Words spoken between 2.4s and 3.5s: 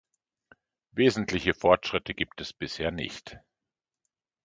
es bisher nicht.